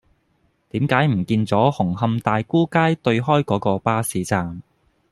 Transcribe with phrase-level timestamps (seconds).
[0.71, 4.63] 點解唔見左紅磡大沽街對開嗰個巴士站